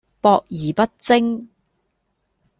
[0.19, 1.47] 博而不精